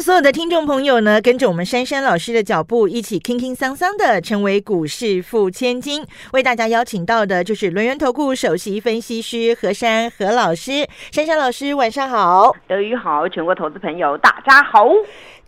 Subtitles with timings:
[0.00, 6.02] 所有的听众朋友呢，跟着我们珊珊老师的脚步，一起轻轻桑桑的成为股市富千金。
[6.32, 10.88] 为大家邀请到的就是轮源投顾首席分析师何珊何老师。
[11.12, 12.56] 珊珊老师，晚上好。
[12.66, 14.88] 德语好，全国投资朋友大家好。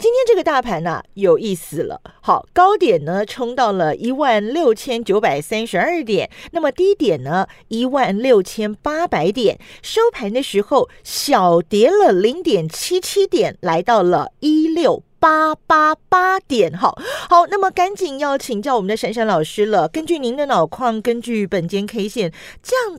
[0.02, 2.00] 今天这个大盘呢、有意思了。
[2.20, 15.04] 好，高点呢冲到了一万六千九百三十二点，那么低点呢一万六千八百点，收盘的时候小跌了零点七七点，来到了一六。
[15.20, 16.98] 八八八点，好
[17.30, 19.86] 好，那么赶紧要请教我们的珊珊老师了。
[19.86, 22.98] 根据您的脑矿，根据本间 K 线，这样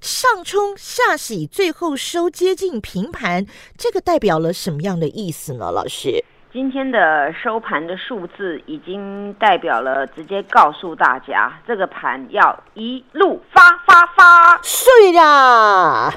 [0.00, 3.44] 上冲下洗，最后收接近平盘，
[3.76, 5.72] 这个代表了什么样的意思呢？
[5.72, 6.24] 老师？
[6.54, 16.14] 今天的收盘的数字已经代表了，直接告诉大家，这个盘要一路发发发，睡啦！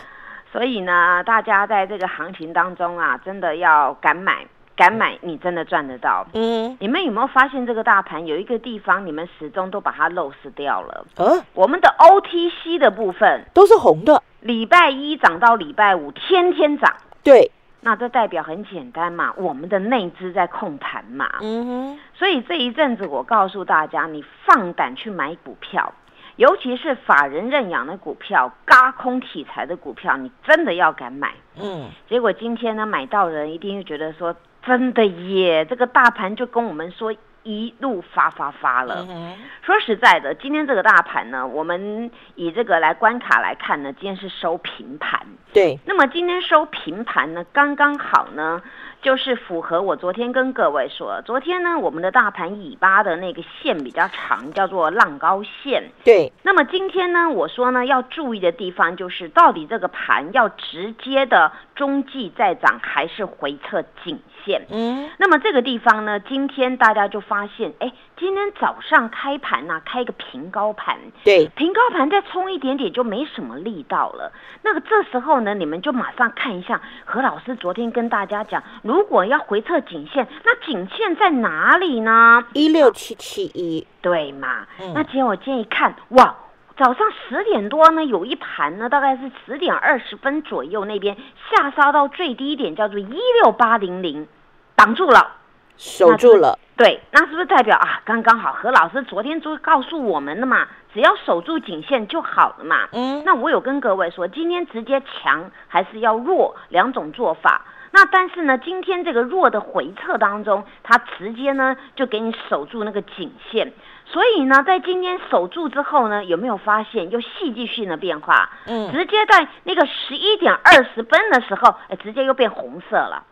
[0.52, 6.27] 所以呢，大家在这个行情当中啊，真的要敢买，敢买，你真的赚得到。
[6.33, 11.03] 嗯，你们有没有发现这个大盘有一个地方，你们始终都把它漏失掉了？
[11.15, 16.93] 呃，我们的 OTC 的部分，都是红的，礼拜一涨到礼拜五，天天涨。
[17.23, 17.52] 对，
[17.88, 21.30] 那这代表很简单嘛，我们的内资在控盘嘛。
[21.39, 25.93] 嗯哼，所以这一阵子，我告诉大家，你放胆去买股票，
[26.35, 31.33] 尤其是法人认养的股票、嘎空题材的股票，你真的要敢买。
[31.61, 37.15] 嗯，结果今天呢，买到人一定会觉得说，真的耶，这个大盘就跟我们说
[37.48, 39.06] 一路发发发了。
[39.09, 45.26] 嗯，说实在的，今天这个大盘呢，我们以这个来关卡来看呢，今天是收平盘。
[45.54, 48.62] 对，那么今天收平盘呢，刚刚好呢，
[49.02, 55.89] 就是符合我昨天跟各位说，昨天呢，我们的大盘尾巴的那个线比较长，叫做浪高线。
[56.04, 64.65] 对，那么今天呢，我说呢，要注意的地方就是，到底这个盘要直接的中继再涨，还是回撤颈线？
[64.70, 74.33] 嗯，那么这个地方呢，今天大家就发现，哎，今天早上开盘呐、开个平高盘，对，平高盘再冲一点点就没什么力道了。
[74.64, 82.44] 那个这时候呢，你们就马上看一下何老师昨天跟大家讲，如果要回测颈线，那颈线在哪里呢？
[82.54, 84.65] 一六七七一，对嘛？
[84.82, 86.36] 嗯那结果我建议看，哇，
[86.77, 91.17] 早上十点多呢，有一盘呢，大概是十点二十分左右，那边
[91.49, 94.27] 下杀到最低点，叫做一六八零零，
[94.76, 95.33] 挡住了。
[95.76, 98.02] 守住了，对，那是不是代表啊？
[98.04, 102.88] 刚刚好，何老师昨天就告诉我们的嘛，只要守住颈线就好了嘛。
[102.92, 107.64] 嗯，那我有跟各位说，今天直接强还是要弱两种做法。
[107.92, 113.71] 那但是呢，今天这个弱的回撤当中，它直接呢就给你守住那个颈线。
[114.10, 118.50] 所以呢，在今天守住之后呢，有没有发现有戏剧性的变化？
[118.66, 123.23] 嗯，直接在那个十一点二十分的时候，哎，直接又变红色了，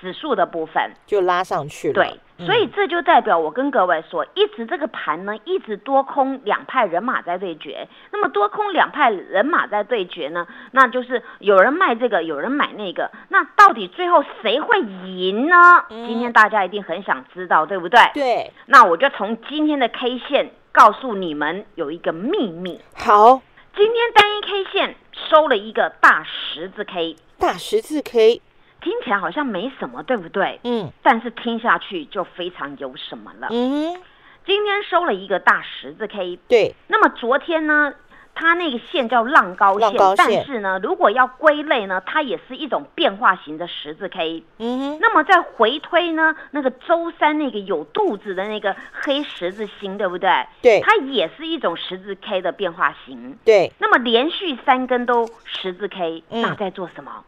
[0.00, 0.92] 指数的部分。
[1.06, 7.88] 就拉上去了，对，嗯所以这就代表我跟各位说，一直这个盘呢，一直多空两派人马在对决。
[8.12, 13.10] 那么多空两派人马在对决呢，那就是有人卖这个，有人买那个。
[13.28, 15.84] 那到底最后谁会赢呢？
[15.90, 18.00] 嗯今天大家一定很想知道，对不对？
[18.14, 22.80] 对，那我就从今天的 K 线告诉你们有一个秘密。
[22.94, 23.42] 好，
[23.76, 24.94] 今天单一 K 线
[25.28, 28.40] 收了一个大十字 K，大十字 K，
[28.80, 30.60] 听起来好像没什么，对不对？
[30.64, 33.48] 嗯但是听下去就非常有什么了。
[33.50, 34.00] 嗯，
[34.46, 37.92] 今天收了一个大十字 K，对，那么昨天呢，
[38.34, 44.44] 它那个线叫浪高线，高线但是呢，如果要归类呢，它也是一种变化型的十字 K。
[44.58, 50.30] 嗯哼，那么再回推呢，那个周三那个有肚子的那个黑十字星，对不对？
[50.62, 53.36] 对它也是一种十字 K 的变化型。
[53.44, 57.24] 对，那么连续三根都十字 K，、嗯那在做什么？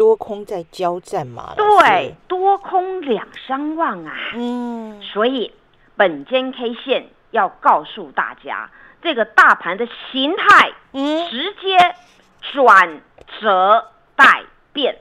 [0.00, 4.14] 多空在交战嘛，老对，，多空两相望啊。
[4.34, 5.52] 嗯，所以
[5.94, 8.70] 本间 K 线要告诉大家，
[9.02, 11.76] 这个大盘的形态嗯，直接
[12.54, 13.02] 转
[13.38, 14.42] 折待
[14.72, 14.96] 变。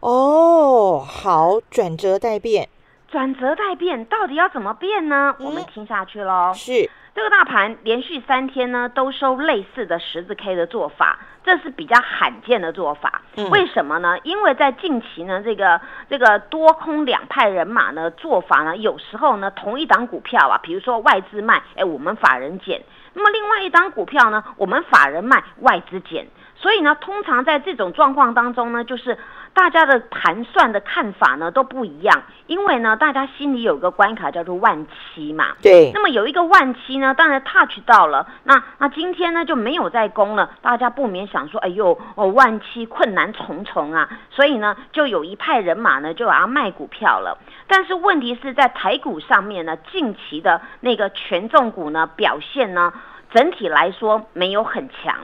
[0.00, 2.68] 哦，好，转折待变，
[3.12, 5.36] 转折待变到底要怎么变呢？
[5.38, 6.50] 嗯我们听下去喽。
[6.54, 13.20] 是，这个大盘连续三天呢都收类似的十字 K 的做法，这是比较罕见的做法。
[13.36, 14.18] 嗯为什么呢？
[14.22, 15.78] 因为在近期呢，这个
[16.08, 22.80] 这个多空两派人马呢做法呢，有时候呢同一档股票啊，比如说外资卖，哎，我们法人减；
[23.12, 26.26] 那么另外一档股票呢，我们法人卖，外资减。
[26.54, 29.18] 所以呢，通常在这种状况当中呢，就是
[29.54, 35.48] 大家的盘算的看法呢都不一样，因为呢，大家心里有个关卡叫做万七嘛。
[35.62, 47.38] 对，那么有一个万七呢，当然 touch 到了，那那今天呢就没有再攻了，大家不免想说，哎呦，哦万七困难重重啊，所以呢就有一派人马呢就要卖股票了。
[47.66, 52.92] 但是问题是在台股上面呢，近期的那个权重股呢表现呢，
[53.32, 55.14] 整体来说没有很强。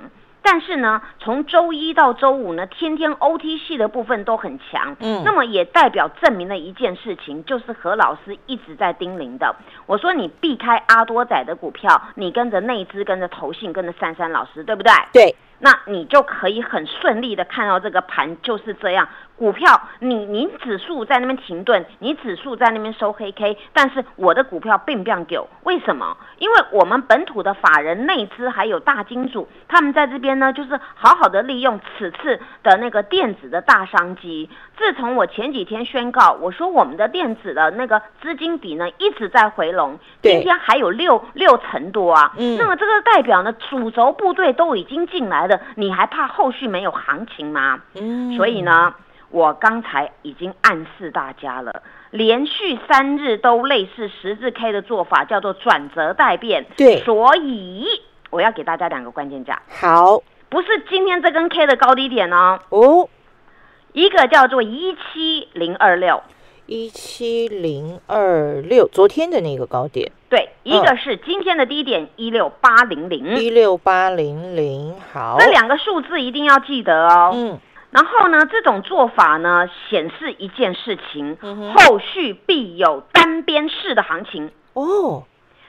[0.50, 9.54] 但是呢，从周一到周五呢，天天 OTC 的部分都很强，嗯那么也代表证明了一件事情，就是何老师一直在叮咛的。
[9.84, 14.90] 我说你避开阿多仔的股票，你跟着内资、跟着投信、跟着珊珊老师，对不对？
[15.12, 19.06] 对，那你就可以很顺利的看到这个盘就是这样。
[19.38, 26.16] 股票，你你指数在那边停顿，你指数在那边收黑 K，但是我的股票并不给，为什么？
[26.38, 34.50] 因为我们本土的法人、内资还有大金主，他们在这边呢，就是好好的利用此次的那个电子的大商机。
[34.76, 42.32] 自从我前几天宣告，我说我们的电子的那个资金比呢一直在回笼，今天还有六六成多啊。
[42.36, 47.80] 嗯那么这个代表呢，主轴部队都已经进来了，你还怕后续没有行情吗？
[47.94, 48.94] 嗯所以，呢，
[49.30, 56.66] 我刚才已经暗示大家了，连续三日都类似十字 K 的做法，叫做转折待变。
[56.76, 56.98] 对。
[57.00, 57.84] 所以
[58.30, 60.22] 我要给大家两个关键价，好。
[60.50, 63.06] 不是今天这根 K 的高低点哦，哦，
[63.92, 66.22] 一个叫做一七零二六，
[66.64, 70.10] 一七零二六，昨天的那个高点。
[70.30, 77.32] 对，一个是今天的低点一六八零零，一六八零零，好，这两个数字一定要记得哦。
[77.34, 77.58] 嗯
[77.90, 81.38] 然后呢，这种做法呢，显示一件事情，
[81.74, 84.50] 后续必有单边式的行情。
[84.74, 85.24] 哦，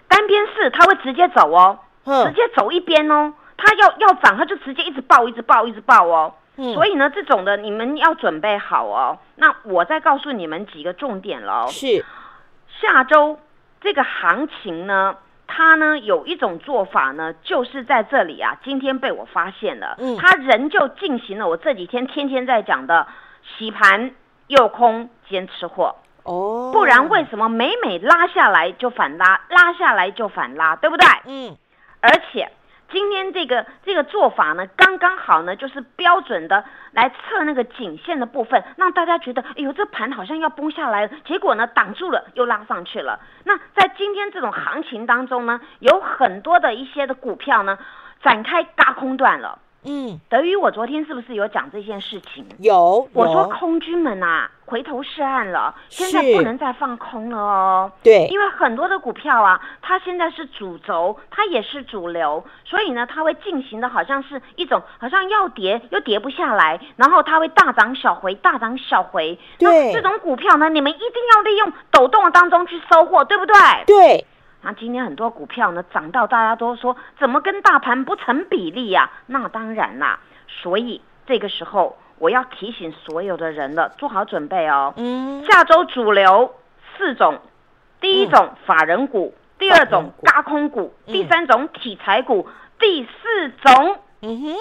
[0.08, 3.34] 单边式它会直接走哦，直嗯接走一边哦。
[3.58, 6.34] 它要要涨，它就直接一直爆，一直爆，一直爆哦。
[6.58, 9.18] 嗯所以呢，这种的你们要准备好哦。
[9.36, 11.68] 那我再告诉你们几个重点喽。
[11.70, 12.06] 是
[12.82, 13.40] 下周
[13.80, 15.16] 这个行情呢，
[15.52, 23.08] 它呢有一种做法呢，就是在这里啊，今天被我发现了，嗯他仍旧进行了我这几天天天在讲的
[23.58, 24.12] 洗盘、
[24.46, 25.96] 诱空、兼吃货。
[26.24, 31.08] 哦，不然为什么每每拉下来就反拉，拉下来就反拉，对不对？
[31.26, 31.58] 嗯
[32.02, 32.50] 而且
[32.92, 43.20] 今天这个这个做法呢，刚刚好呢，就是标准的来测那个颈线的部分，让大家觉得，哎呦，这盘好像要崩下来了，结果呢挡住了，又拉上去了。
[43.44, 47.78] 那在今天这种行情当中呢，有很多的一些的股票呢，
[48.22, 49.60] 展开嘎空段了。
[49.86, 52.46] 嗯，德于我昨天是不是有讲这件事情？
[52.60, 57.92] 有我说空军们啊，回头是岸了，现在不能再放空了哦。
[58.04, 69.38] 对，因为很多的股票啊，它现在是主轴，它也是主流，所以呢，它会进行的好像是一种好像要跌又跌不下来，然后它会大涨小回，大涨小回。
[69.58, 73.56] 对那这种股票呢，你们一定要利用抖动当中去收获，对不对？
[73.88, 74.26] 对，
[74.62, 84.94] 那今天很多股票呢涨到大家都说怎么跟大盘不成比例呀、那当然啦，所以这个时候我要提醒所有的人了，做好准备哦。
[84.98, 86.54] 嗯下周主流
[86.98, 87.40] 四种，
[88.00, 93.98] 第一种法人股，第二种嘎空股，嗯第三种题材股，第四种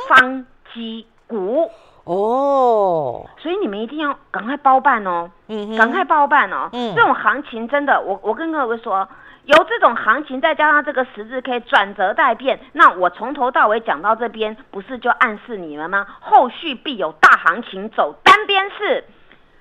[0.08, 1.70] 方基股。
[2.05, 6.71] 哦，所以你们一定要赶快包办哦，嗯，赶快包办哦。
[6.73, 9.06] 嗯这种行情真的，我我跟各位说。
[9.49, 16.07] 有这种行情，再加上这个十字 K 转折待变，那我从头到尾讲到这边，不是就暗示你们吗？
[16.21, 19.05] 后续必有大行情走单边式，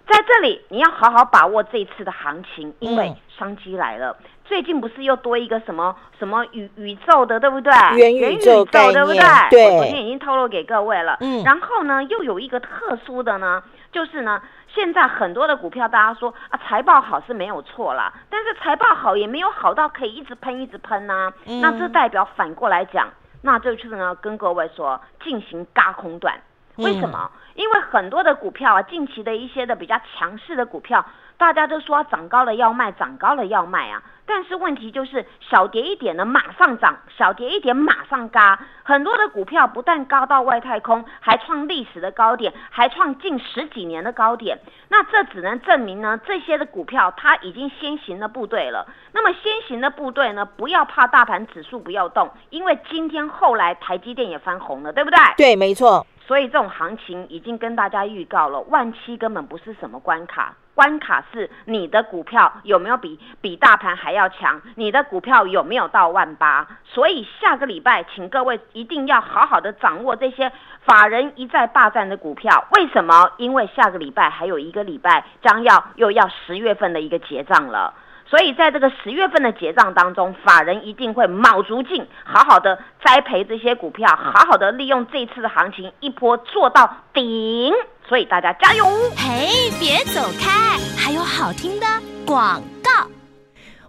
[0.05, 4.17] 在这里你要好好把握这一次的行情，因为嗯商机来了。
[4.47, 7.71] 最近不是又多一个什么什么宇宇宙的，对不对？
[7.97, 9.19] 元宇宙概对不对？
[9.49, 11.17] 对我昨天已经透露给各位了。
[11.19, 13.61] 嗯然后呢，又有一个特殊的呢，
[13.91, 14.41] 就是呢，
[14.73, 23.09] 现在很多的股票，大家说啊，财报好是没有错啦，但是财报好也没有好到可以一直喷一直喷呐、嗯那这代表反过来讲，
[23.41, 26.33] 那这就是呢，跟各位说进行嘎空段。
[26.77, 27.29] 为什么？
[27.55, 31.03] 因为很多的股票啊，近期的一些的比较强势的股票，
[31.35, 34.01] 大家都说涨高了要卖，涨高了要卖啊。
[34.27, 38.59] 但是问题就是小跌一点呢，马上涨；小跌一点，马上嘎。
[38.83, 44.59] 很多的股票不但高到外太空，还创历史的高点，还创近十几年的高点。
[44.89, 48.87] 那这只能证明呢，这些的股票它已经先行的部队了。
[49.13, 55.17] 那么先行的部队呢，不要怕大盘指数不要动，因为今天后来台积电也翻红了，对不对？
[55.37, 56.05] 对，没错。
[56.25, 66.67] 所以这种行情已经跟大家预告了，万七根本不是什么关卡，关卡是你的股票有没有比比大盘还要强，你的股票有没有到万八。
[66.85, 70.51] 所以下个礼拜，请各位一定要好好的掌握这些
[70.85, 72.67] 法人一再霸占的股票。
[72.73, 73.31] 为什么？
[73.37, 77.91] 因为下个礼拜还有一个礼拜，将要又要十月份的一个结账了。
[78.29, 87.73] 所以，在这个十月份的结账当中，法人一定会卯足劲，好好的栽培这些股票，好好的利用这次的行情一波做到顶。
[88.07, 88.85] 所以大家加油！
[89.15, 91.85] 嘿，别走开，还有好听的
[92.25, 92.61] 广。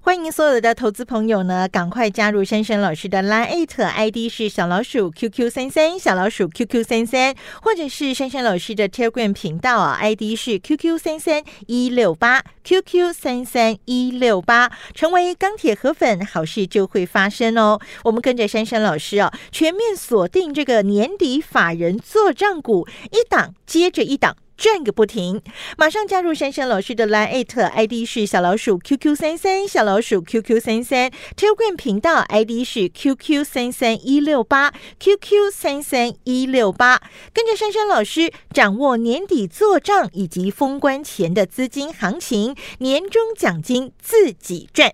[0.08, 17.78] 欢迎所有的投资朋友呢，赶快加入珊珊老师的 Line ID 是小老鼠 QQ 三三小老鼠 QQ 三三，或者是珊珊老师的 Telegram 频道啊，ID 是 QQ 三三一六八 QQ 三三一六八，成为钢铁河粉，好事就会发生哦。
[18.04, 24.34] 我们跟着珊珊老师啊，全面锁定这个年底法人做账股，一档接着一档。
[24.58, 25.40] 转个不停，
[25.76, 37.00] 马上加入珊珊老师的 Line ID 是小老鼠 QQ 三三小老鼠 QQ 三三 Telegram 频道 ID 是 QQ 三三一六八 QQ 三三一六八，
[37.32, 44.92] 跟着珊珊老师掌握年底做账以及封关前的资金行情，年终奖金自己赚。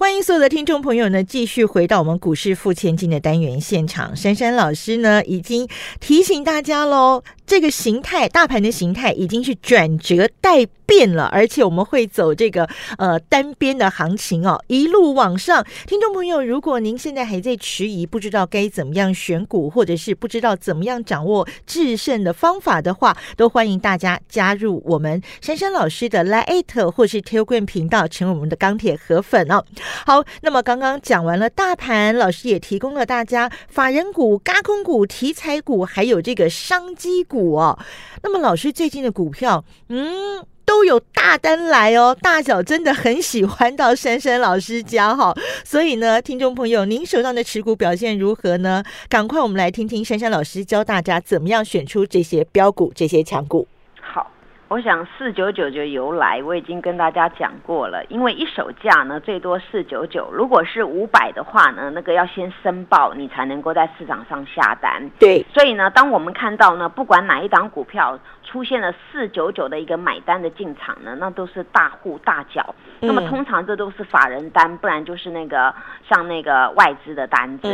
[0.00, 4.16] 欢迎所有的听众朋友呢，继续回到我们股市付千金的单元现场。
[4.16, 5.68] 珊珊老师呢，已经
[6.00, 12.68] 提醒大家喽，这个形态，大盘的形态已经是转折带变了，而且我们会走这个
[12.98, 15.64] 呃单边的行情哦，一路往上。
[15.86, 29.64] 听众朋友，如果您现在还在迟疑，不知道该怎么样选股，或者是不知道怎么样掌握制胜的方法的话，都欢迎大家加入我们珊珊老师的 Lite 或是 Telegram 频道，成为我们的钢铁河粉哦。
[30.04, 37.78] 好，那么刚刚讲完了大盘，老师也提供了大家法人股、高空股、题材股，还有这个商机股哦。
[38.24, 45.34] 那么老师最近的股票，嗯，都有大单来哦，大小真的很喜欢到珊珊老师家哈。
[45.64, 48.80] 所以呢，听众朋友，您手上的持股表现如何呢？
[49.08, 53.66] 赶快我们来听听珊珊老师教大家怎么样选出这些标股、这些强股。
[54.00, 54.30] 好
[54.68, 58.04] 我想四九九就由来，我已经跟大家讲过了。
[58.04, 65.10] 因为一手价呢最多四九九，如果是五百的话呢，那个要先申报，你才能够在市场上下单。
[65.18, 68.16] 对，所以呢，当我们看到呢，不管哪一档股票
[68.50, 72.74] 出现了四九九的一个买单的进场呢，那都是大户大脚。
[73.00, 75.74] 那么通常这都是法人单，不然就是那个
[76.08, 77.68] 像那个外资的单子。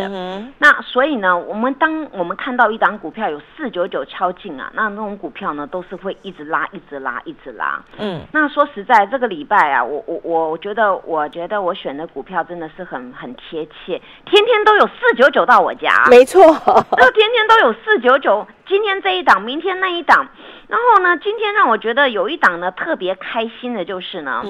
[0.59, 6.81] 那所以呢，我们当我们看到一档股票有四九九敲进啊，那那种股票呢，都是会一直拉一。
[6.89, 7.83] 直拉，一直拉。
[7.99, 15.91] 嗯，那说实在，这个礼拜啊，我我我我觉得，我觉得我选的股票真的是很很贴切，天天都有四九九到我家。
[16.09, 18.47] 没错，都天天都有四九九。
[18.67, 20.27] 今天这一档，明天那一档。
[20.69, 24.43] 然后呢，今天让我觉得有一档呢特别开心的就是呢，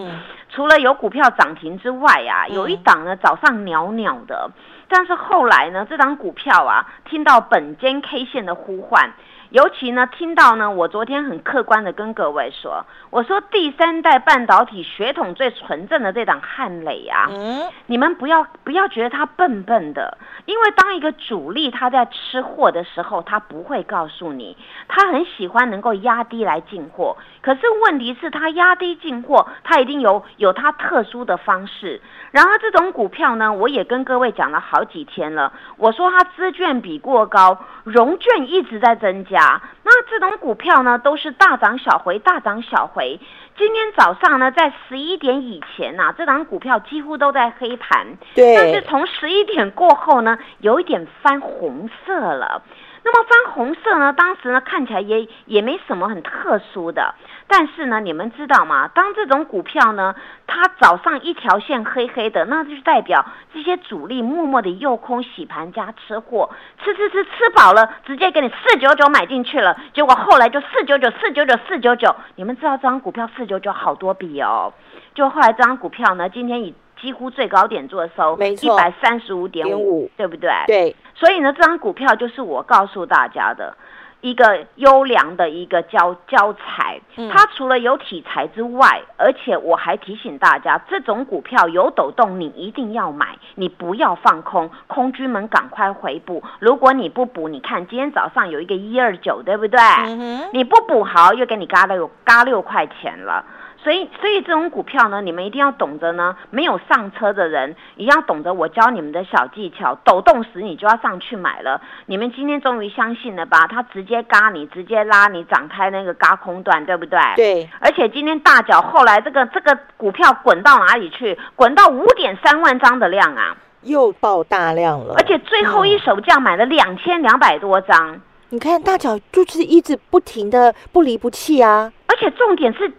[0.48, 4.50] 除了有股票涨停之外啊，有一档呢早上袅袅的，
[4.88, 9.12] 但是后来呢，这档股票啊，听到本间 K 线的呼唤。
[9.50, 24.56] 尤其呢，听到呢，我昨天很客观的跟各位说，我说第三代半导体血统最纯正的这档汉磊啊，嗯，你们不要不要觉得他笨笨的，因为当一个主力他在吃货的时候，他不会告诉你，
[24.88, 32.00] 他很喜欢能够压低来进货，可是问题是，他压低进货，他一定有有他特殊的方式。
[32.32, 39.35] 然而这种股票呢，我也跟各位讲了好几天了，我说它资券比过高，融券一直在增加。
[39.82, 43.20] 那这种股票呢，都是大涨小回，大涨小回。
[43.56, 48.06] 今天早上呢，在十一点以前呐，这档股票几乎都在黑盘。
[48.34, 48.54] 对。
[48.54, 52.62] 但是从十一点过后呢，有一点翻红色了。
[53.06, 57.14] 那么翻红色呢，当时呢看起来也也没什么很特殊的。
[57.46, 58.88] 但是呢，你们知道吗？
[58.88, 60.16] 当这种股票呢，
[60.48, 66.50] 它早上一条线黑黑的，那就是代表这些主力默默的诱空洗盘加吃货，
[66.82, 69.78] 吃吃吃吃饱了，直接给你四九九买进去了。
[69.94, 74.72] 结果后来就四九九四九九四九九，你们知道这张股票四九九好多笔哦。
[75.14, 80.50] 就后来这张股票呢，今天以几乎最高点做收，一百三十五点五，对不对？
[80.66, 80.96] 对。
[81.18, 83.76] 所以呢，这张股票就是我告诉大家的。
[84.22, 96.42] 一个优良的一个教教材嗯，它除了有题材之外，而且我还提醒大家，这种股票有抖动，你一定要买，你不要放空，空军们赶快回补。
[96.58, 99.78] 如果你不补，你看今天早上有一个一二九，对不对？
[99.78, 103.44] 嗯，你不补好，又给你嘎六嘎六块钱了。
[103.82, 109.94] 所以，所以这种股票呢，你们一定要懂得呢，没有上车的人，一定要懂得我教你们的小技巧。
[110.04, 111.80] 抖动时你就要上去买了。
[112.06, 113.66] 你们今天终于相信了吧？
[113.66, 117.18] 它直接嘎你，直接拉你，展开那个嘎空段，对不对？。
[117.36, 121.38] 对，而且今天大脚后来这个这个股票滚到哪里去？
[121.54, 123.56] 滚到五点三万张的量啊！
[123.82, 128.20] 又爆大量了，而且最后一手价买了两千两百多张。
[128.48, 132.92] 你看大脚就是一直不停的不离不弃啊，而且重点是，哎，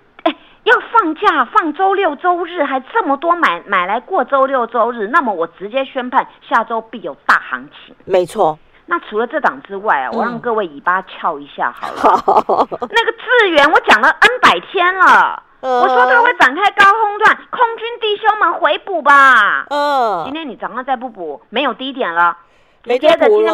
[0.67, 7.95] 要放假放周六周日，还这么多买买来过周六周日，那么我直接宣判下周必有大行情。
[8.03, 12.17] 没错，那除了这档之外啊，我让嗯各位尾巴翘一下好了。
[12.17, 19.65] 好， 那个智源我讲了 N 百天了，嗯我说它会展开高空段，空军弟兄们回补吧。
[19.69, 22.37] 今嗯，天你早上再不补，没有低点了，
[22.83, 23.53] 没接着今天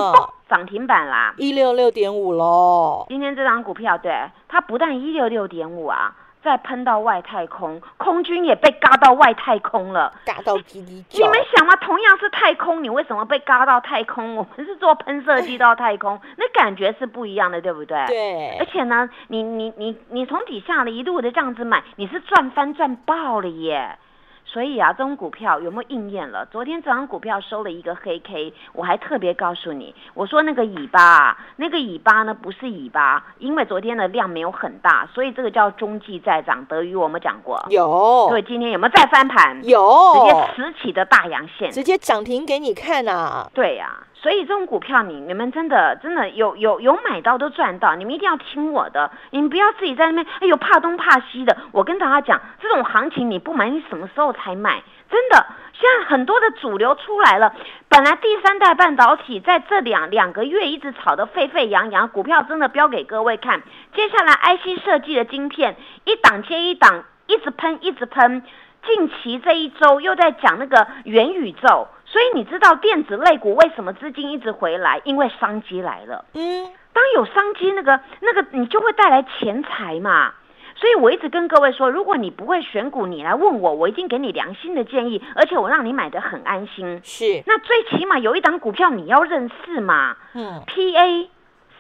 [0.50, 1.36] 涨停板啦。
[1.38, 4.12] 一六六点五喽，今天这张股票，对
[4.48, 10.14] 它不但一六六点五啊，再喷到外太空，空军也被嘎到外太空了。
[10.26, 14.36] 嘎到叽叽叫，你们想吗，同样是太空，你为什么被嘎到太空？
[14.36, 18.06] 我们是做喷射机到太空， 那感觉是不一样的，对不对？。
[18.08, 23.98] 对而，且呢，你你你你从底下的一路的这样子买，你是赚翻赚爆了耶！
[24.54, 26.46] 所以啊，这种股票有没有应验了？
[26.46, 36.64] 昨天这张股票收了一个黑 K，我还特别告诉你，我说那个尾巴啊，那个尾巴呢不是尾巴，因为昨天的量没有很大，所以这个叫中继再涨。
[36.70, 39.60] 德语我们讲过，有所以今天有没有再翻盘？
[39.66, 41.72] 有直接，拾起的大阳线。
[41.72, 43.92] 直接涨停给你看啊，对呀、
[44.24, 51.58] 所以这种股票你你们真的真的有有有买到都赚到，你们一定要听我的，你们不要自己在那边哎呦怕东怕西的。
[51.74, 54.82] 我跟大家讲，这种行情你不买，你什么时候才买？
[55.12, 57.54] 真的，现在很多的主流出来了，
[57.90, 63.62] 本来第三代半导体在这两两个月一直炒得沸沸扬扬，股票真的标给各位看。
[63.94, 65.76] 接下来 IC 设计的晶片
[66.06, 68.42] 一档接一档，一直喷一直喷。
[68.86, 75.02] 近期这一周又在讲那个元宇宙，所以你知道电子类股为什么资金一直回来？
[75.04, 76.26] 因为商机来了。
[76.36, 80.32] 嗯，当有商机，那个那个你就会带来钱财嘛。
[80.76, 87.02] 所以我一直跟各位说，如果你不会选股，你来问我，我一定给你良心的建议，而且我让你买的很安心。
[87.04, 91.28] 是，那最起码有一档股票你要认识嘛嗯，，PA、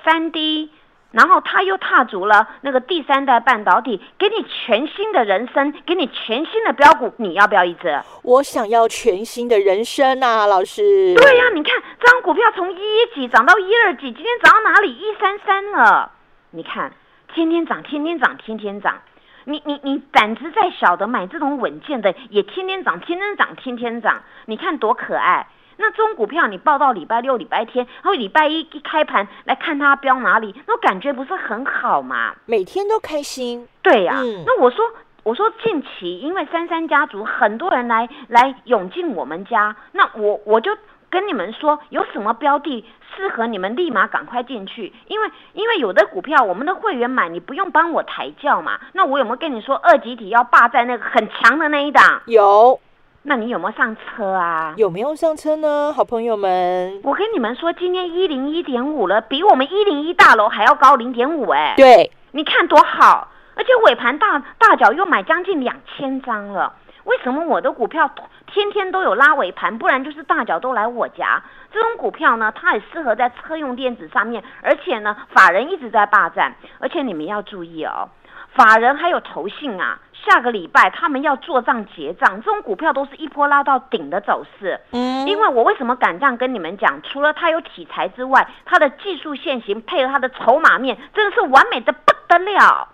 [0.03, 0.71] 三 D，
[1.13, 8.01] 然后他又踏足了那个第三代半导体，给你全新的人生，给你全新的标股，你要不要一只？
[8.23, 14.91] 我想要全新的人生啊，老师，对呀、你看这张股票从一一几涨到一二几，今天涨到哪里？
[14.91, 16.11] 一三三了。
[16.49, 16.91] 你看，
[17.33, 18.99] 天天涨，天天涨，天天涨。
[19.45, 24.23] 你你你胆子再小的买这种稳健的，也天天涨，天天涨，天天涨。
[24.45, 25.45] 你看多可爱。
[25.83, 32.33] 那这种股票你报到礼拜六、礼拜天，然后礼拜一一开盘来看它飙哪里，那感觉不是很好吗？
[32.45, 34.85] 每天都开心，对呀、嗯那我说，
[35.23, 40.71] 我说近期因为三三家族很多人来来涌进我们家，那我我就
[41.09, 42.85] 跟你们说，有什么标的
[43.17, 48.79] 适合你们，立马赶快进去，因为因为有的股票我们的会员买，你不用帮我抬轿嘛。
[48.93, 52.21] 那我有没有跟你说二级体要霸在那个很强的那一档？
[52.25, 52.79] 有
[53.25, 54.73] 那你有没有上车啊？
[54.75, 55.93] 有没有上车呢？
[55.95, 61.73] 好朋友们，我跟你们说，今天一零一点五了，比我们一零一大楼还要高零点五哎。
[61.77, 66.73] 对，你看多好，而且尾盘大大脚又买将近两千张了。
[67.05, 68.09] 为什么我的股票
[68.47, 71.41] 天天都有拉尾盘，不然就是大脚都来我家？
[71.71, 78.09] 这种股票呢，它也适合在车用电子上面，而且呢，法人一直在霸占，而且你们要注意哦，
[78.55, 84.79] 法人还有投信啊，下个礼拜他们要做账结账，这种股票都是一波拉到顶的走势。
[84.91, 87.01] 嗯，因为我为什么敢这样跟你们讲？
[87.01, 92.87] 除了它有题材之外，它的技术线型配合它的筹码面，真的是完美的不得了。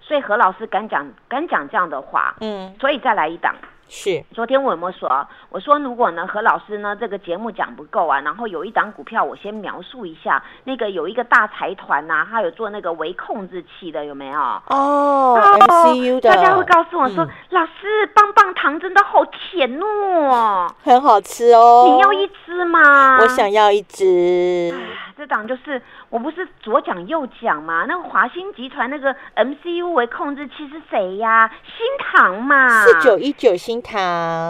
[0.00, 3.54] 所以何老师敢讲敢讲这样的话，嗯，所以再来一档。
[3.88, 5.26] 是，昨天我有没有说？
[5.48, 14.38] 我说如果呢何老师呢这个节目讲不够啊，然后有一档股票我先描述一下，那个有一个大财团呐、他有做那个微控制器的，有没有？
[14.66, 23.18] 哦，MCU 的，大家会告诉我说，嗯老师棒棒糖真的好甜哦，很好吃哦，你要一支吗？
[23.20, 27.84] 我想要一只，哎，这档就是我不是左讲右讲嘛？
[27.86, 31.50] 那个华兴集团那个 MCU 为控制器是谁呀？
[31.64, 34.00] 新唐嘛，四九一九新唐。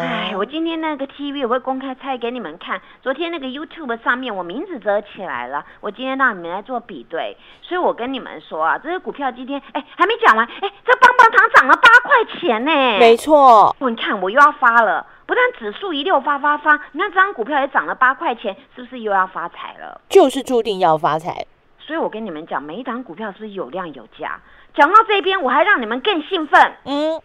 [0.01, 2.81] 哎，我今天那个 TV 我会公开拆给你们看。
[3.03, 7.37] 昨天那个 YouTube 上面我名字遮起来了，我今天让你们来做比对。
[7.63, 12.71] 所以我跟你们说啊，这个股票今天哎还没讲完，哎，这棒棒糖涨了八块钱呢。
[13.01, 15.05] 没错，你看我又要发了。
[15.29, 20.01] 不但指数一六发发发，你看这张股票也涨了八块钱，是不是又要发财了？
[20.09, 21.47] 就是注定要发财。
[21.79, 24.41] 所以我跟你们讲，每一档股票是有量有价。
[24.75, 26.73] 讲到这边，我还让你们更兴奋。
[26.87, 27.21] 嗯，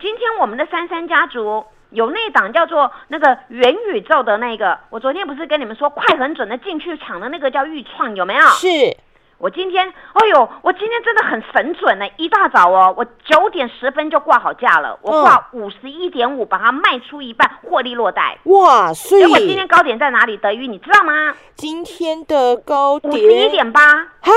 [0.00, 8.46] 今天我们的三三家族有那档叫做那个元宇宙的那个，我昨天不是跟你们说快很准的进去抢的那个叫豫创有没有？
[8.46, 8.96] 是。
[9.38, 12.06] 我今天，哎呦，我今天真的很神准呢！
[12.16, 18.38] 一大早哦，我九点十分就挂好价了，我挂五十一点五，把它卖出一半，获利落袋。
[18.44, 20.38] 哇，所以我今天高点在哪里？
[20.38, 21.34] 德裕，你知道吗？
[21.54, 23.80] 今天的高点五十一点八。
[24.22, 24.32] 哈，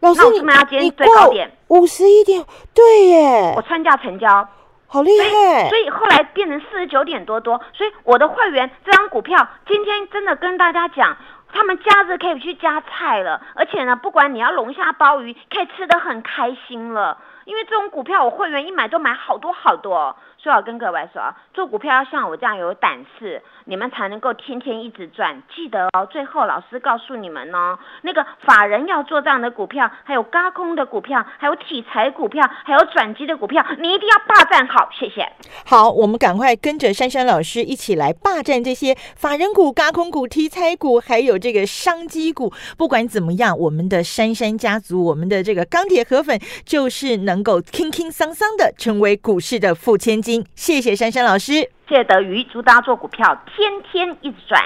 [0.00, 4.48] 老师，你今天最高点五十一点，对耶，我穿价成交，
[4.86, 5.68] 好厉害。
[5.68, 11.16] 所以后来变成四十九点多多，所以我的会员这张股票今天真的跟大家讲。
[11.56, 17.16] 他们夹着可以去夹菜了，而且呢，不管你要龙虾、鲍鱼，可以吃得很开心了。
[17.46, 20.14] 因为这种股票，我会员一买都买好多好多。
[20.46, 25.42] 所以我跟各位说啊，做股票要像我这样有胆识，你们才能够天天一直赚。
[25.52, 34.88] 记得哦，最后老师告诉你们哦，那个法人要做这样的股票，还有高空的股票，还有题材股票，还有转机的股票，你一定要霸占好。
[34.96, 35.28] 谢谢。
[35.64, 42.52] 好，我们赶快跟着珊珊老师一起来霸占这些法人股、高空股、题材股，还有这个商机股。
[42.78, 50.35] 不管怎么样，我们的珊珊家族，我们的这个钢铁河粉，就是能够轻轻桑桑的成为股市的富千金。
[50.54, 51.52] 谢谢珊珊老师，
[51.88, 54.62] 谢谢德瑜，祝大家做股票天天一直赚。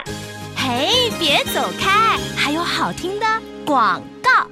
[0.56, 3.26] 嘿，别走开，还有好听的
[3.64, 4.46] 广告。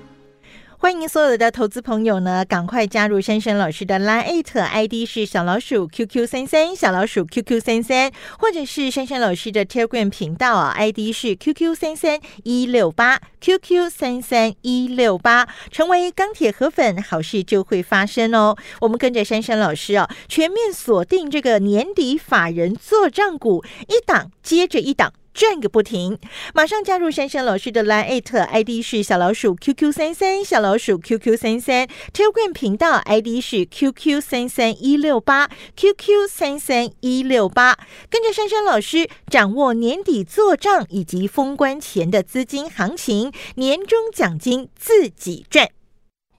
[0.81, 18.57] 欢迎所有的投资朋友呢，赶快加入珊珊老师的 Line ID 是小老鼠 QQ 三三小老鼠 QQ 三三，或者是珊珊老师的 Telegram 频道啊，ID 是 QQ 三三一六八 QQ 三三一六八，成为钢铁河粉，好事就会发生哦。
[18.81, 25.12] 我们跟着珊珊老师啊，全面锁定这个年底法人做账股，一档接着一档。
[25.38, 26.18] 转个不停，
[26.53, 37.79] 马上加入珊珊老师的 Line ID 是小老鼠 QQ 三三，小老鼠 QQ 三三，Telegram 频道 ID 是 QQ 三三一六八，QQ 三三一六八，
[38.11, 45.68] 跟着珊珊老师掌握年底做账以及封关前的资金行情，年终奖金自己赚。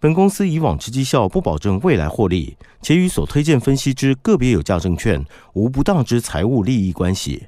[0.01, 7.47] 本公司以往之绩效不保证未来获利，且与所推荐分析之个别有价证券无不当之财务利益关系。